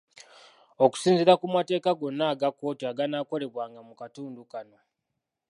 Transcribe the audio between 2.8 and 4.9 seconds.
aganaakolebwanga mu katundu kano.